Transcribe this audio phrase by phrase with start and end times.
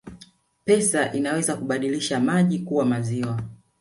[0.65, 3.43] Pesa inaweza kubadilisha maji kuwa maziwa